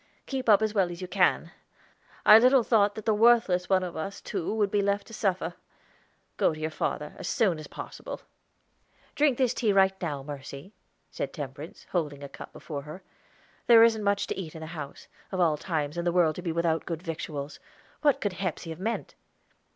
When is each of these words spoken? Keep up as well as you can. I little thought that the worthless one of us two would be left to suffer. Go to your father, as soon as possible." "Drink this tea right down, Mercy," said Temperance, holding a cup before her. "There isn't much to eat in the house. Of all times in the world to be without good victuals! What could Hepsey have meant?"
Keep 0.25 0.49
up 0.49 0.63
as 0.63 0.73
well 0.73 0.89
as 0.89 0.99
you 0.99 1.07
can. 1.07 1.51
I 2.25 2.39
little 2.39 2.63
thought 2.63 2.95
that 2.95 3.05
the 3.05 3.13
worthless 3.13 3.69
one 3.69 3.83
of 3.83 3.95
us 3.95 4.19
two 4.19 4.51
would 4.51 4.71
be 4.71 4.81
left 4.81 5.05
to 5.05 5.13
suffer. 5.13 5.53
Go 6.37 6.55
to 6.55 6.59
your 6.59 6.71
father, 6.71 7.13
as 7.19 7.27
soon 7.27 7.59
as 7.59 7.67
possible." 7.67 8.21
"Drink 9.13 9.37
this 9.37 9.53
tea 9.53 9.71
right 9.71 9.99
down, 9.99 10.25
Mercy," 10.25 10.73
said 11.11 11.31
Temperance, 11.33 11.85
holding 11.91 12.23
a 12.23 12.29
cup 12.29 12.51
before 12.51 12.81
her. 12.81 13.03
"There 13.67 13.83
isn't 13.83 14.03
much 14.03 14.25
to 14.25 14.35
eat 14.35 14.55
in 14.55 14.61
the 14.61 14.65
house. 14.73 15.07
Of 15.31 15.39
all 15.39 15.55
times 15.55 15.99
in 15.99 16.03
the 16.03 16.11
world 16.11 16.33
to 16.37 16.41
be 16.41 16.51
without 16.51 16.87
good 16.87 17.03
victuals! 17.03 17.59
What 18.01 18.19
could 18.21 18.33
Hepsey 18.33 18.71
have 18.71 18.79
meant?" 18.79 19.13